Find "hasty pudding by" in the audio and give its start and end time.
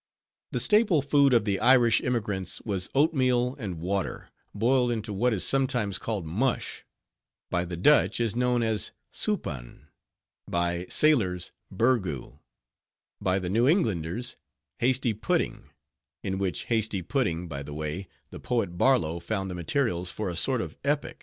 16.63-17.61